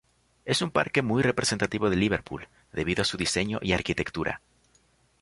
[0.45, 4.41] Es un parque muy representativo de Liverpool, debido a su diseño y arquitectura.